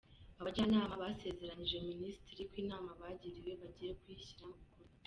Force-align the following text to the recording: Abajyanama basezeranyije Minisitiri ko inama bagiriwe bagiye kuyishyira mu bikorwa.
Abajyanama 0.39 1.01
basezeranyije 1.03 1.77
Minisitiri 1.91 2.41
ko 2.49 2.55
inama 2.63 2.89
bagiriwe 3.01 3.51
bagiye 3.61 3.91
kuyishyira 3.99 4.45
mu 4.51 4.55
bikorwa. 4.63 4.89